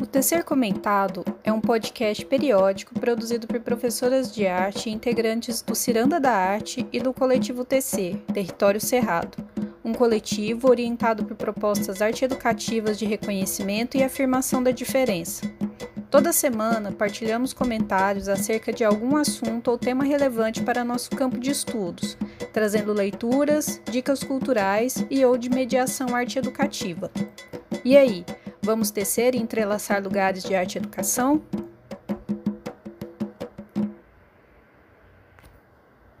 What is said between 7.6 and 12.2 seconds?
Tecer, Território Cerrado, um coletivo orientado por propostas